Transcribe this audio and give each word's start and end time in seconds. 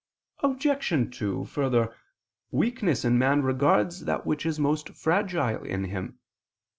Obj. 0.39 1.15
2: 1.19 1.45
Further, 1.45 1.95
weakness 2.49 3.05
in 3.05 3.19
man 3.19 3.43
regards 3.43 4.05
that 4.05 4.25
which 4.25 4.47
is 4.47 4.59
most 4.59 4.89
fragile 4.95 5.63
in 5.63 5.83
him. 5.83 6.17